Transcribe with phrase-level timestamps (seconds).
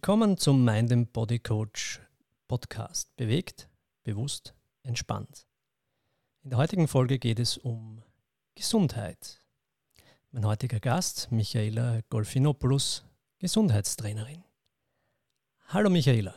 [0.00, 2.00] Willkommen zum Mind and Body Coach
[2.46, 3.16] Podcast.
[3.16, 3.68] Bewegt,
[4.04, 4.54] bewusst,
[4.84, 5.44] entspannt.
[6.44, 8.00] In der heutigen Folge geht es um
[8.54, 9.40] Gesundheit.
[10.30, 13.10] Mein heutiger Gast, Michaela Golfinopoulos,
[13.40, 14.44] Gesundheitstrainerin.
[15.66, 16.34] Hallo Michaela.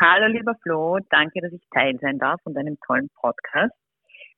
[0.00, 3.74] Hallo lieber Flo, danke, dass ich Teil sein darf von deinem tollen Podcast.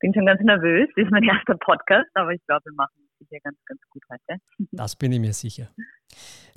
[0.01, 3.41] Bin schon ganz nervös, das ist mein erster Podcast, aber ich glaube, wir machen sicher
[3.43, 4.41] ganz, ganz gut heute.
[4.73, 5.71] Das bin ich mir sicher.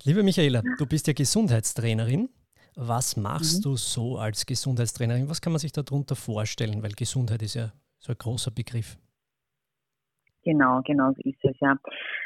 [0.04, 2.30] Liebe Michaela, du bist ja Gesundheitstrainerin.
[2.76, 3.62] Was machst mhm.
[3.64, 5.30] du so als Gesundheitstrainerin?
[5.30, 6.82] Was kann man sich darunter vorstellen?
[6.82, 8.98] Weil Gesundheit ist ja so ein großer Begriff.
[10.44, 11.76] Genau, genau so ist es ja.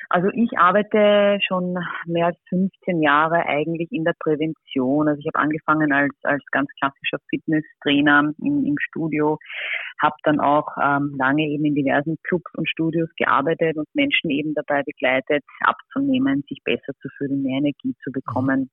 [0.10, 5.10] Also ich arbeite schon mehr als 15 Jahre eigentlich in der Prävention.
[5.10, 9.38] Also ich habe angefangen als, als ganz klassischer Fitnesstrainer im, im Studio,
[10.02, 14.54] habe dann auch ähm, lange eben in diversen Clubs und Studios gearbeitet und Menschen eben
[14.54, 18.70] dabei begleitet, abzunehmen, sich besser zu fühlen, mehr Energie zu bekommen.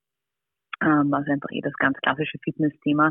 [0.83, 3.11] Mhm ähm, also einfach eh das ganz klassische Fitnessthema,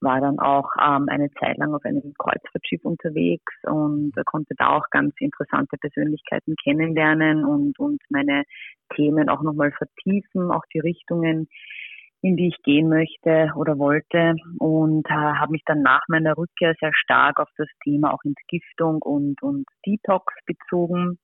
[0.00, 4.84] war dann auch ähm, eine Zeit lang auf einem Kreuzfahrtschiff unterwegs und konnte da auch
[4.90, 8.44] ganz interessante Persönlichkeiten kennenlernen und, und meine
[8.94, 11.48] Themen auch nochmal vertiefen, auch die Richtungen,
[12.22, 16.74] in die ich gehen möchte oder wollte und äh, habe mich dann nach meiner Rückkehr
[16.80, 21.18] sehr stark auf das Thema auch Entgiftung und, und Detox bezogen.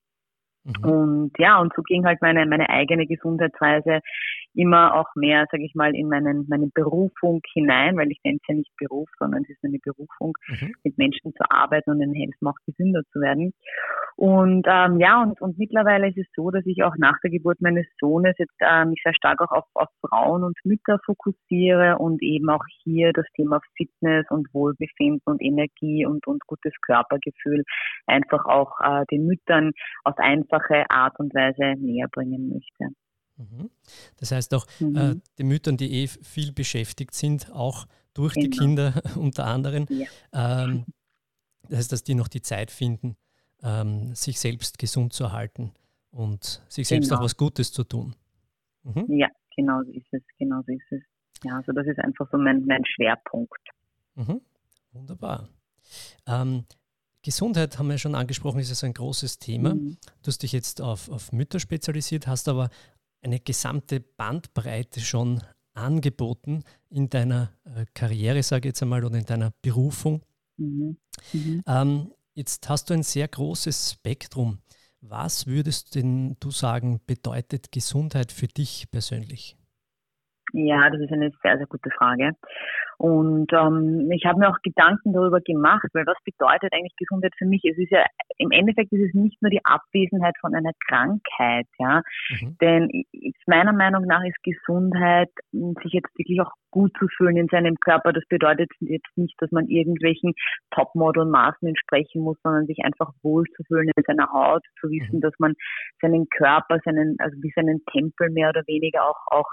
[0.65, 0.85] Mhm.
[0.85, 4.01] Und ja, und so ging halt meine, meine eigene Gesundheitsreise
[4.55, 8.49] immer auch mehr, sage ich mal, in meinen, meine Berufung hinein, weil ich nenne es
[8.49, 10.75] ja nicht Beruf, sondern es ist eine Berufung, mhm.
[10.85, 13.53] mit Menschen zu arbeiten und ihnen helfen, auch gesünder zu werden.
[14.17, 17.61] Und ähm, ja, und, und mittlerweile ist es so, dass ich auch nach der Geburt
[17.61, 22.23] meines Sohnes jetzt äh, mich sehr stark auch auf, auf Frauen und Mütter fokussiere und
[22.23, 27.65] eben auch hier das Thema Fitness und Wohlbefinden und Energie und, und gutes Körpergefühl
[28.07, 29.73] einfach auch äh, den Müttern
[30.05, 32.95] auf einfache Art und Weise näher bringen möchte.
[34.17, 34.97] Das heißt auch äh, mhm.
[34.97, 38.45] äh, den Müttern, die eh viel beschäftigt sind, auch durch genau.
[38.45, 39.87] die Kinder unter anderem.
[39.89, 40.07] Ja.
[40.65, 40.85] Ähm,
[41.69, 43.17] das heißt, dass die noch die Zeit finden,
[43.63, 45.73] ähm, sich selbst gesund zu erhalten
[46.11, 47.21] und sich selbst genau.
[47.21, 48.15] auch was Gutes zu tun.
[48.83, 49.07] Mhm.
[49.09, 51.03] Ja, genau so ist es, genau so ist es.
[51.45, 53.59] Ja, also das ist einfach so mein, mein Schwerpunkt.
[54.15, 54.41] Mhm.
[54.93, 55.49] Wunderbar.
[56.27, 56.65] Ähm,
[57.23, 59.75] Gesundheit haben wir schon angesprochen, ist also ein großes Thema.
[59.75, 59.97] Mhm.
[60.23, 62.69] Du hast dich jetzt auf, auf Mütter spezialisiert, hast aber
[63.23, 65.41] eine gesamte Bandbreite schon
[65.75, 70.23] angeboten in deiner äh, Karriere, sage ich jetzt einmal, oder in deiner Berufung.
[70.57, 70.99] Mhm.
[71.33, 71.63] Mhm.
[71.67, 74.59] Ähm, jetzt hast du ein sehr großes Spektrum.
[75.01, 79.57] Was würdest denn du sagen, bedeutet Gesundheit für dich persönlich?
[80.53, 82.33] Ja, das ist eine sehr, sehr gute Frage.
[82.99, 87.47] Und ähm, ich habe mir auch Gedanken darüber gemacht, weil was bedeutet eigentlich Gesundheit für
[87.47, 87.63] mich?
[87.65, 88.05] Es ist ja
[88.39, 92.03] im Endeffekt ist es nicht nur die Abwesenheit von einer Krankheit, ja.
[92.31, 92.57] Mhm.
[92.61, 93.05] Denn
[93.47, 98.13] meiner Meinung nach ist Gesundheit, sich jetzt wirklich auch gut zu fühlen in seinem Körper.
[98.13, 100.33] Das bedeutet jetzt nicht, dass man irgendwelchen
[100.75, 105.21] Topmodel-Maßen entsprechen muss, sondern sich einfach wohl zu fühlen in seiner Haut, zu wissen, mhm.
[105.21, 105.55] dass man
[106.01, 109.51] seinen Körper, seinen, also wie seinen Tempel mehr oder weniger auch, auch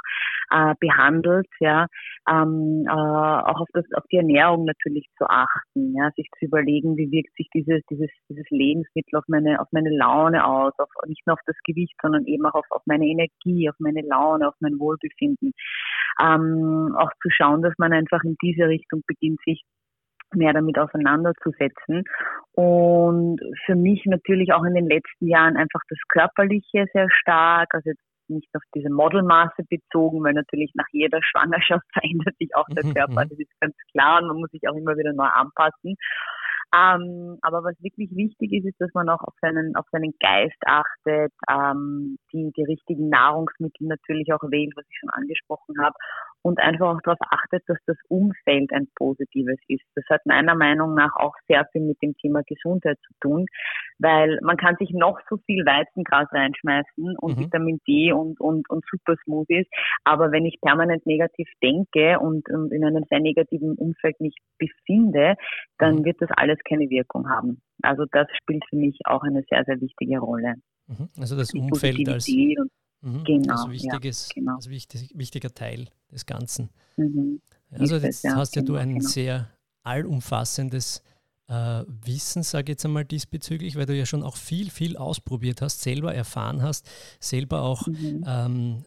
[0.52, 1.85] äh, behandelt, ja,
[2.30, 6.97] ähm, äh, auch auf, das, auf die Ernährung natürlich zu achten, ja, sich zu überlegen,
[6.97, 11.25] wie wirkt sich dieses, dieses, dieses Lebensmittel auf meine, auf meine Laune aus, auf, nicht
[11.28, 14.56] nur auf das Gewicht, sondern eben auch auf, auf meine Energie, auf meine Laune, auf
[14.59, 15.51] mein Wohlbefinden.
[16.22, 19.64] Ähm, auch zu schauen, dass man einfach in diese Richtung beginnt, sich
[20.34, 22.04] mehr damit auseinanderzusetzen.
[22.54, 27.90] Und für mich natürlich auch in den letzten Jahren einfach das Körperliche sehr stark, also
[27.90, 32.86] jetzt nicht auf diese Modelmaße bezogen, weil natürlich nach jeder Schwangerschaft verändert sich auch der
[32.86, 33.30] mhm, Körper, mhm.
[33.30, 35.96] das ist ganz klar und man muss sich auch immer wieder neu anpassen.
[36.74, 40.57] Ähm, aber was wirklich wichtig ist, ist, dass man auch auf seinen, auf seinen Geist
[40.66, 45.95] achtet, ähm, die, die richtigen Nahrungsmittel natürlich auch wählt, was ich schon angesprochen habe,
[46.41, 49.83] und einfach auch darauf achtet, dass das Umfeld ein positives ist.
[49.95, 53.45] Das hat meiner Meinung nach auch sehr viel mit dem Thema Gesundheit zu tun,
[54.00, 57.41] weil man kann sich noch so viel Weizengras reinschmeißen und mhm.
[57.41, 59.68] Vitamin D und, und, und Super Smoothies,
[60.03, 65.36] aber wenn ich permanent negativ denke und, und in einem sehr negativen Umfeld mich befinde,
[65.77, 66.06] dann mhm.
[66.06, 67.62] wird das alles keine Wirkung haben.
[67.81, 70.56] Also das spielt für mich auch eine sehr, sehr wichtige Rolle.
[70.88, 71.09] Mhm.
[71.19, 72.27] Also das Umfeld als
[73.01, 73.54] Mhm, genau.
[73.54, 74.56] Also, wichtiges, ja, genau.
[74.56, 76.69] also wichtig, wichtiger Teil des Ganzen.
[76.98, 77.42] Mhm.
[77.72, 79.07] Also jetzt ja, hast ja genau, du ein genau.
[79.07, 79.50] sehr
[79.84, 81.01] allumfassendes
[81.48, 85.62] äh, Wissen, sage ich jetzt einmal diesbezüglich, weil du ja schon auch viel, viel ausprobiert
[85.62, 88.24] hast, selber erfahren hast, selber auch mhm.
[88.25, 88.86] ähm,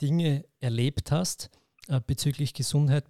[0.00, 1.50] Dinge erlebt hast
[1.88, 3.04] äh, bezüglich Gesundheit.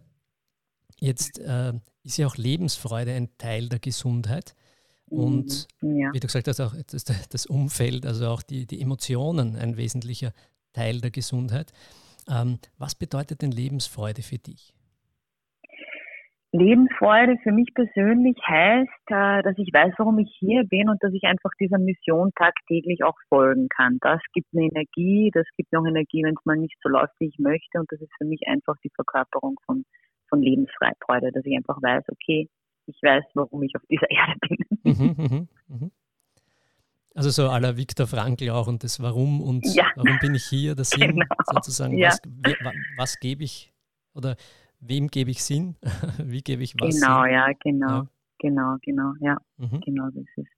[1.01, 1.73] Jetzt äh,
[2.03, 4.55] ist ja auch Lebensfreude ein Teil der Gesundheit.
[5.11, 5.97] Und mhm.
[5.97, 6.11] ja.
[6.12, 10.33] wie du gesagt hast, auch das, Umfeld, also auch die, die Emotionen ein wesentlicher
[10.73, 11.73] Teil der Gesundheit.
[12.29, 14.75] Ähm, was bedeutet denn Lebensfreude für dich?
[16.53, 21.12] Lebensfreude für mich persönlich heißt, äh, dass ich weiß, warum ich hier bin und dass
[21.12, 23.99] ich einfach dieser Mission tagtäglich auch folgen kann.
[24.01, 27.12] Das gibt mir Energie, das gibt mir auch Energie, wenn es mal nicht so läuft,
[27.19, 27.81] wie ich möchte.
[27.81, 29.85] Und das ist für mich einfach die Verkörperung von,
[30.29, 32.49] von Lebensfreude, dass ich einfach weiß, okay,
[32.87, 34.59] ich weiß, warum ich auf dieser Erde bin.
[34.83, 35.91] Mhm, mhm, mhm.
[37.15, 39.87] Also so aller Viktor Frankl auch und das Warum und ja.
[39.95, 41.27] warum bin ich hier, das Sinn genau.
[41.53, 42.09] sozusagen, ja.
[42.09, 42.21] was,
[42.63, 43.73] was, was gebe ich
[44.15, 44.37] oder
[44.81, 45.77] wem gebe ich Sinn,
[46.19, 47.33] wie gebe ich was Genau, Sinn?
[47.33, 48.07] ja, genau, ja.
[48.39, 49.81] genau, genau, ja, mhm.
[49.81, 50.51] genau das ist.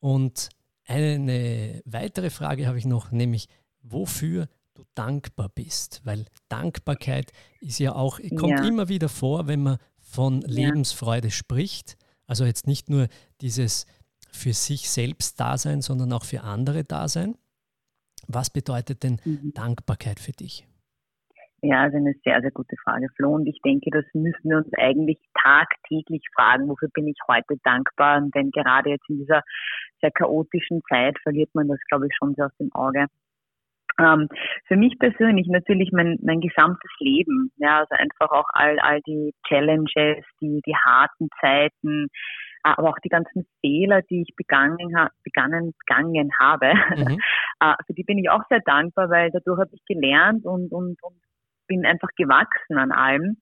[0.00, 0.48] Und
[0.86, 3.48] eine weitere Frage habe ich noch, nämlich
[3.82, 9.78] wofür du dankbar bist, weil Dankbarkeit ist ja auch, kommt immer wieder vor, wenn man
[10.12, 11.96] von Lebensfreude spricht.
[12.26, 13.08] Also jetzt nicht nur
[13.40, 13.86] dieses
[14.30, 17.34] für sich selbst Dasein, sondern auch für andere Dasein.
[18.28, 19.52] Was bedeutet denn mhm.
[19.54, 20.66] Dankbarkeit für dich?
[21.64, 23.34] Ja, also eine sehr, sehr gute Frage, Flo.
[23.34, 26.68] Und ich denke, das müssen wir uns eigentlich tagtäglich fragen.
[26.68, 28.20] Wofür bin ich heute dankbar?
[28.34, 29.42] Denn gerade jetzt in dieser
[30.00, 33.06] sehr chaotischen Zeit verliert man das, glaube ich, schon sehr aus dem Auge.
[33.98, 34.28] Ähm,
[34.66, 37.52] für mich persönlich natürlich mein, mein gesamtes Leben.
[37.56, 42.08] Ja, also einfach auch all, all die Challenges, die, die harten Zeiten,
[42.62, 47.18] aber auch die ganzen Fehler, die ich begangen, ha begangen, begangen habe, mhm.
[47.62, 51.00] Äh, für die bin ich auch sehr dankbar, weil dadurch habe ich gelernt und, und,
[51.00, 51.14] und
[51.68, 53.36] bin einfach gewachsen an allem.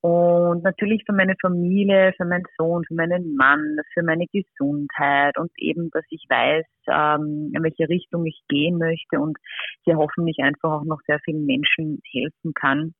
[0.00, 5.50] Und natürlich für meine Familie, für meinen Sohn, für meinen Mann, für meine Gesundheit und
[5.56, 9.36] eben, dass ich weiß, ähm, in welche Richtung ich gehen möchte und
[9.82, 12.94] hier hoffentlich einfach auch noch sehr vielen Menschen helfen kann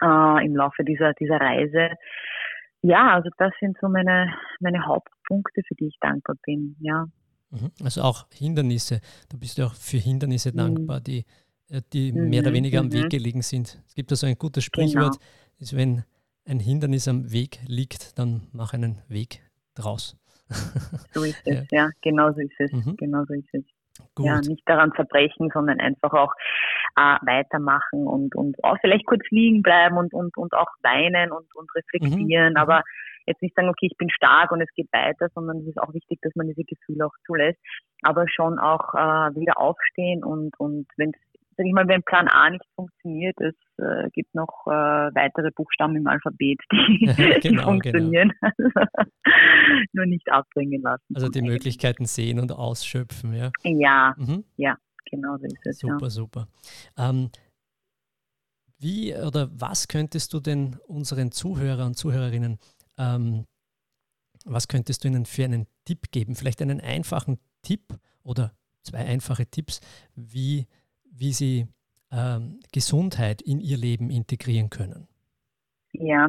[0.00, 1.90] äh, im Laufe dieser, dieser Reise.
[2.82, 7.06] Ja, also das sind so meine, meine Hauptpunkte, für die ich dankbar bin, ja.
[7.50, 7.70] Mhm.
[7.82, 9.00] Also auch Hindernisse.
[9.28, 10.56] Du bist ja auch für Hindernisse mhm.
[10.56, 11.24] dankbar, die
[11.68, 13.08] äh, die mhm, mehr oder weniger am Weg mhm.
[13.08, 13.80] gelegen sind.
[13.86, 15.58] Es gibt also ein gutes Sprichwort, genau.
[15.58, 16.04] ist, wenn
[16.46, 19.40] ein Hindernis am Weg liegt, dann mach einen Weg
[19.74, 20.16] draus.
[21.12, 22.72] So ist es, ja, ja genau so ist es.
[22.72, 22.96] Mhm.
[22.96, 23.64] Genau so ist es.
[24.14, 24.26] Gut.
[24.26, 26.32] Ja, nicht daran zerbrechen, sondern einfach auch
[26.96, 31.54] äh, weitermachen und, und auch vielleicht kurz liegen bleiben und, und, und auch weinen und,
[31.54, 32.56] und reflektieren, mhm.
[32.56, 32.82] aber
[33.26, 35.92] jetzt nicht sagen, okay, ich bin stark und es geht weiter, sondern es ist auch
[35.94, 37.60] wichtig, dass man diese Gefühle auch zulässt,
[38.02, 42.28] aber schon auch äh, wieder aufstehen und, und wenn es sag ich mal, wenn Plan
[42.28, 47.48] A nicht funktioniert, es äh, gibt noch äh, weitere Buchstaben im Alphabet, die, genau, die
[47.48, 47.62] genau.
[47.64, 48.32] funktionieren.
[48.40, 48.84] Genau.
[49.92, 51.14] Nur nicht abbringen lassen.
[51.14, 53.50] Also die Möglichkeiten sehen und ausschöpfen, ja?
[53.64, 54.44] Ja, mhm.
[54.56, 54.76] ja,
[55.10, 55.78] genau so ist es.
[55.78, 56.10] Super, ja.
[56.10, 56.48] super.
[56.96, 57.30] Ähm,
[58.78, 62.58] wie oder was könntest du denn unseren Zuhörer und Zuhörerinnen,
[62.98, 63.46] ähm,
[64.44, 66.34] was könntest du ihnen für einen Tipp geben?
[66.34, 67.94] Vielleicht einen einfachen Tipp
[68.24, 68.52] oder
[68.82, 69.80] zwei einfache Tipps,
[70.16, 70.66] wie
[71.14, 71.66] wie sie
[72.12, 75.08] ähm, Gesundheit in ihr Leben integrieren können?
[75.92, 76.28] Ja,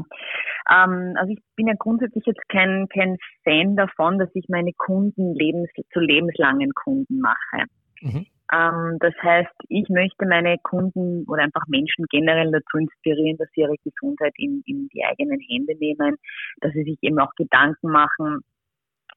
[0.70, 5.34] ähm, also ich bin ja grundsätzlich jetzt kein, kein Fan davon, dass ich meine Kunden
[5.34, 7.66] lebens, zu lebenslangen Kunden mache.
[8.02, 8.26] Mhm.
[8.54, 13.62] Ähm, das heißt, ich möchte meine Kunden oder einfach Menschen generell dazu inspirieren, dass sie
[13.62, 16.18] ihre Gesundheit in, in die eigenen Hände nehmen,
[16.62, 18.42] dass sie sich eben auch Gedanken machen,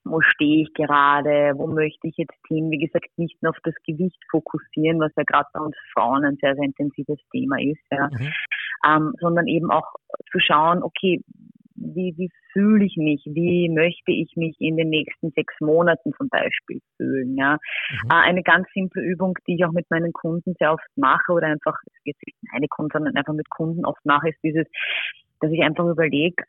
[0.08, 2.70] wo stehe ich gerade, wo möchte ich jetzt hin.
[2.70, 6.36] Wie gesagt, nicht nur auf das Gewicht fokussieren, was ja gerade bei uns Frauen ein
[6.40, 8.08] sehr, sehr intensives Thema ist, ja.
[8.08, 8.32] Mhm.
[8.86, 9.94] Ähm, sondern eben auch
[10.30, 11.20] zu schauen, okay,
[11.76, 16.28] wie, wie fühle ich mich, wie möchte ich mich in den nächsten sechs Monaten zum
[16.28, 17.36] Beispiel fühlen.
[17.36, 17.58] Ja?
[17.90, 18.10] Mhm.
[18.10, 21.48] Äh, eine ganz simple Übung, die ich auch mit meinen Kunden sehr oft mache oder
[21.48, 24.66] einfach, jetzt nicht meine Kunden, sondern einfach mit Kunden oft mache, ist dieses,
[25.40, 26.44] dass ich einfach überlege,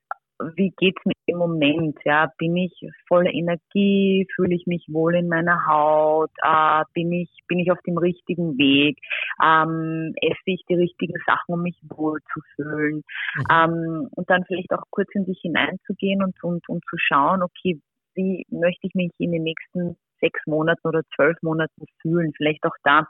[0.56, 1.98] wie geht's mir im Moment?
[2.06, 2.74] Ja, bin ich
[3.08, 4.28] voller Energie?
[4.36, 6.32] Fühle ich mich wohl in meiner Haut?
[6.44, 8.98] Äh, bin ich bin ich auf dem richtigen Weg?
[9.44, 13.04] Ähm, esse ich die richtigen Sachen, um mich wohl zu fühlen?
[13.36, 13.44] Mhm.
[13.52, 17.80] Ähm, und dann vielleicht auch kurz in sich hineinzugehen und und und zu schauen, okay,
[18.16, 22.34] wie möchte ich mich in den nächsten sechs Monaten oder zwölf Monaten fühlen?
[22.36, 23.08] Vielleicht auch da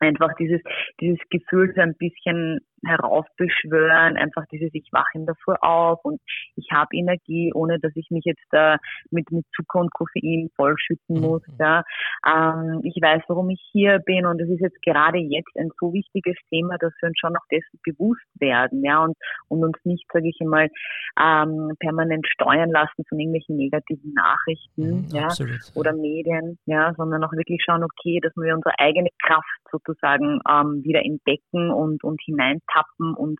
[0.00, 0.60] einfach dieses,
[1.00, 6.20] dieses Gefühl so ein bisschen heraufbeschwören, einfach dieses, ich wache in der Früh auf und
[6.56, 8.78] ich habe Energie, ohne dass ich mich jetzt äh,
[9.10, 11.20] mit, mit Zucker und Koffein vollschütten mhm.
[11.20, 11.42] muss.
[11.58, 11.82] Ja.
[12.26, 15.92] Ähm, ich weiß, warum ich hier bin und es ist jetzt gerade jetzt ein so
[15.92, 19.16] wichtiges Thema, dass wir uns schon noch dessen bewusst werden, ja, und,
[19.48, 20.68] und uns nicht, sage ich einmal,
[21.20, 25.58] ähm, permanent steuern lassen von irgendwelchen negativen Nachrichten, mhm, ja, absolut.
[25.74, 30.82] oder Medien, ja, sondern auch wirklich schauen, okay, dass wir unsere eigene Kraft sozusagen ähm,
[30.84, 33.38] wieder entdecken und, und hinein tappen und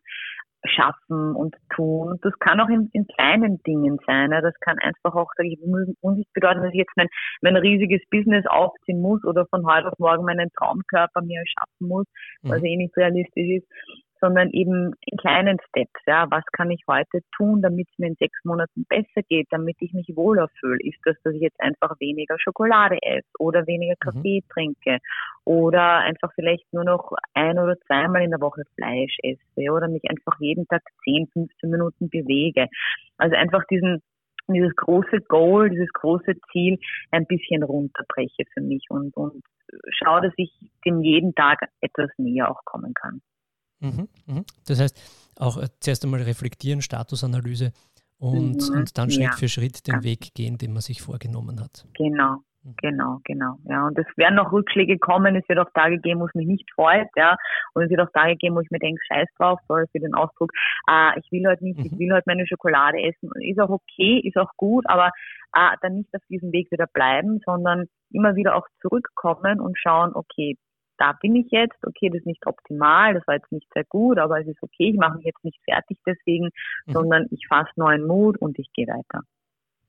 [0.65, 2.09] schaffen und tun.
[2.09, 4.31] Und das kann auch in, in kleinen Dingen sein.
[4.31, 4.41] Ja.
[4.41, 7.07] Das kann einfach auch, sage ich, nicht bedeuten, dass ich jetzt mein,
[7.41, 12.05] mein riesiges Business aufziehen muss oder von heute auf morgen meinen Traumkörper mir schaffen muss,
[12.41, 12.49] mhm.
[12.49, 13.67] was eh nicht realistisch ist,
[14.21, 15.99] sondern eben in kleinen Steps.
[16.05, 19.77] Ja, was kann ich heute tun, damit es mir in sechs Monaten besser geht, damit
[19.79, 20.79] ich mich wohler fühle?
[20.83, 24.11] Ist das, dass ich jetzt einfach weniger Schokolade esse oder weniger mhm.
[24.11, 24.49] Kaffee mhm.
[24.53, 24.97] trinke
[25.45, 30.03] oder einfach vielleicht nur noch ein oder zweimal in der Woche Fleisch esse oder mich
[30.09, 32.67] einfach jeden Tag 10, 15 Minuten bewege?
[33.17, 34.01] Also einfach diesen
[34.51, 36.79] dieses große Goal, dieses große Ziel
[37.11, 39.43] ein bisschen runterbreche für mich und, und
[39.89, 40.51] schaue, dass ich
[40.85, 43.21] dem jeden Tag etwas näher auch kommen kann.
[43.79, 44.45] Mhm, mhm.
[44.67, 47.71] Das heißt, auch äh, zuerst einmal reflektieren, Statusanalyse
[48.17, 49.31] und, mhm, und dann Schritt ja.
[49.31, 51.85] für Schritt den Weg gehen, den man sich vorgenommen hat.
[51.97, 52.75] Genau, mhm.
[52.81, 53.55] Genau, genau.
[53.63, 55.35] Ja, und es werden noch Rückschläge kommen.
[55.35, 57.37] Es wird auch Tage geben, wo es mich nicht freut, ja.
[57.73, 60.13] Und es wird auch Tage geben, wo ich mir denke, scheiß drauf, sorry für den
[60.13, 60.51] Ausdruck.
[60.89, 61.85] Äh, ich will heute nicht, mhm.
[61.85, 63.31] ich will heute meine Schokolade essen.
[63.41, 65.11] Ist auch okay, ist auch gut, aber
[65.55, 70.11] äh, dann nicht auf diesem Weg wieder bleiben, sondern immer wieder auch zurückkommen und schauen,
[70.13, 70.57] okay,
[70.99, 74.19] da bin ich jetzt, okay, das ist nicht optimal, das war jetzt nicht sehr gut,
[74.19, 76.49] aber es ist okay, ich mache mich jetzt nicht fertig deswegen,
[76.85, 76.91] mhm.
[76.91, 79.23] sondern ich fasse neuen Mut und ich gehe weiter.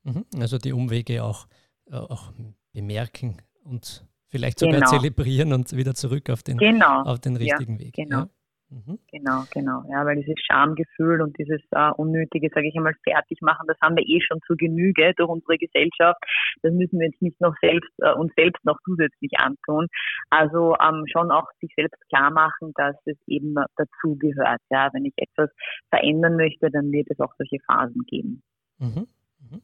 [0.05, 0.25] Mhm.
[0.41, 1.47] Also die Umwege auch,
[1.91, 2.33] äh, auch
[2.73, 4.91] bemerken und vielleicht sogar genau.
[4.91, 7.03] zelebrieren und wieder zurück auf den, genau.
[7.03, 7.95] auf den richtigen ja, Weg.
[7.95, 8.19] Genau.
[8.21, 8.29] Ja.
[8.71, 9.01] Mhm.
[9.11, 9.83] Genau, genau.
[9.91, 13.97] Ja, weil dieses Schamgefühl und dieses äh, unnötige, sage ich einmal, fertig machen, das haben
[13.97, 16.21] wir eh schon zu Genüge durch unsere Gesellschaft.
[16.63, 19.89] Das müssen wir jetzt nicht noch selbst äh, uns selbst noch zusätzlich antun.
[20.31, 24.61] Also ähm, schon auch sich selbst klar machen, dass es eben dazu gehört.
[24.71, 25.51] Ja, wenn ich etwas
[25.89, 28.43] verändern möchte, dann wird es auch solche Phasen geben.
[28.79, 29.09] Mhm.
[29.41, 29.63] Mhm.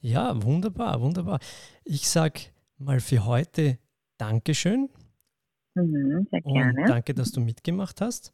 [0.00, 1.40] Ja, wunderbar, wunderbar.
[1.84, 2.40] Ich sage
[2.78, 3.78] mal für heute
[4.16, 4.88] Dankeschön
[5.74, 6.80] Mhm, sehr gerne.
[6.80, 8.32] Und danke, dass du mitgemacht hast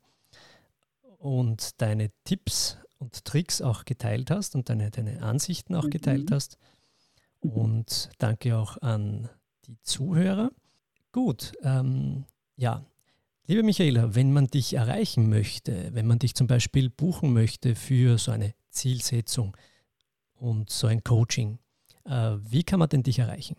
[1.18, 5.90] und deine Tipps und Tricks auch geteilt hast und deine, deine Ansichten auch mhm.
[5.90, 6.58] geteilt hast.
[7.40, 9.28] Und danke auch an
[9.66, 10.50] die Zuhörer.
[11.12, 12.24] Gut, ähm,
[12.56, 12.84] ja,
[13.46, 18.18] liebe Michaela, wenn man dich erreichen möchte, wenn man dich zum Beispiel buchen möchte für
[18.18, 19.56] so eine Zielsetzung
[20.34, 21.58] und so ein Coaching,
[22.04, 23.56] äh, wie kann man denn dich erreichen?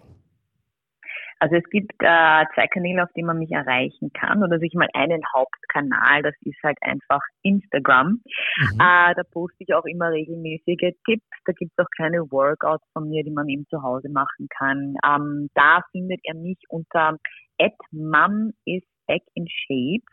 [1.41, 4.87] Also es gibt äh, zwei Kanäle, auf die man mich erreichen kann oder sich mal
[4.93, 8.21] einen Hauptkanal, das ist halt einfach Instagram.
[8.57, 8.79] Mhm.
[8.79, 11.25] Äh, da poste ich auch immer regelmäßige Tipps.
[11.45, 14.93] Da gibt es auch kleine Workouts von mir, die man eben zu Hause machen kann.
[15.03, 17.17] Ähm, da findet er mich unter
[17.59, 20.05] at mom is back in shape.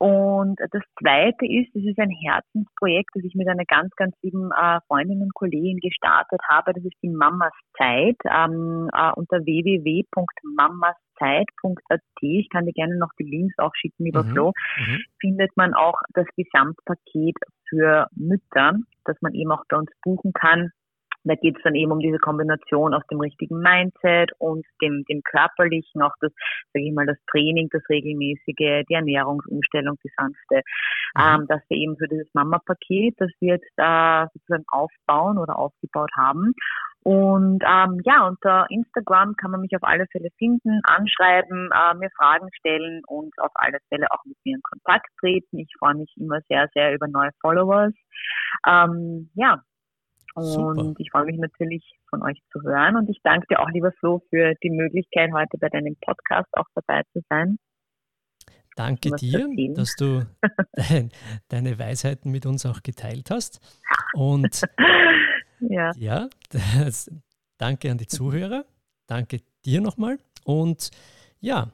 [0.00, 4.50] Und das Zweite ist, es ist ein Herzensprojekt, das ich mit einer ganz, ganz lieben
[4.50, 6.72] äh, Freundin und Kollegin gestartet habe.
[6.72, 12.00] Das ist die Mamas Zeit ähm, äh, unter www.mamaszeit.at.
[12.22, 14.30] Ich kann dir gerne noch die Links auch schicken, lieber mhm.
[14.30, 14.54] Flo.
[14.78, 15.02] Mhm.
[15.20, 17.36] Findet man auch das Gesamtpaket
[17.68, 20.72] für Mütter, das man eben auch bei uns buchen kann
[21.24, 25.22] da geht es dann eben um diese Kombination aus dem richtigen Mindset und dem, dem
[25.22, 26.32] körperlichen, auch das,
[26.72, 30.62] sage ich mal, das Training, das regelmäßige, die Ernährungsumstellung, die sanfte,
[31.14, 31.42] mhm.
[31.42, 36.10] ähm, dass wir eben für dieses Mama-Paket, das wir jetzt äh, sozusagen aufbauen oder aufgebaut
[36.16, 36.54] haben.
[37.02, 42.10] Und ähm, ja, unter Instagram kann man mich auf alle Fälle finden, anschreiben, äh, mir
[42.16, 45.58] Fragen stellen und auf alle Fälle auch mit mir in Kontakt treten.
[45.58, 47.94] Ich freue mich immer sehr, sehr über neue Followers.
[48.66, 49.62] Ähm, ja,
[50.40, 50.94] und Super.
[50.98, 52.96] ich freue mich natürlich von euch zu hören.
[52.96, 56.66] Und ich danke dir auch, lieber Flo, für die Möglichkeit, heute bei deinem Podcast auch
[56.74, 57.58] dabei zu sein.
[58.76, 60.26] Danke dir, dass du
[60.72, 61.10] dein,
[61.48, 63.60] deine Weisheiten mit uns auch geteilt hast.
[64.14, 64.62] Und
[65.60, 67.10] ja, ja das,
[67.58, 68.64] danke an die Zuhörer.
[69.06, 70.18] Danke dir nochmal.
[70.44, 70.90] Und
[71.40, 71.70] ja,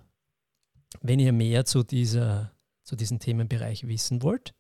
[1.02, 4.54] wenn ihr mehr zu, dieser, zu diesem Themenbereich wissen wollt,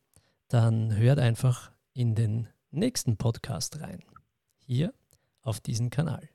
[0.48, 4.04] dann hört einfach in den nächsten Podcast rein.
[4.58, 4.92] Hier
[5.42, 6.28] auf diesen Kanal.